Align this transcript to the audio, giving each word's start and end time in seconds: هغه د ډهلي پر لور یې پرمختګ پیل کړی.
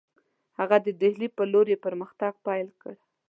هغه 0.59 0.77
د 0.85 0.87
ډهلي 0.99 1.27
پر 1.35 1.45
لور 1.53 1.67
یې 1.73 1.77
پرمختګ 1.85 2.33
پیل 2.45 2.67
کړی. 2.81 2.99